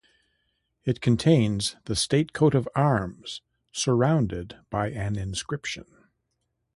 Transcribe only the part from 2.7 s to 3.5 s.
arms